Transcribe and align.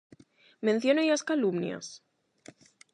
Mencionei 0.67 1.07
as 1.11 1.25
calumnias? 1.29 1.87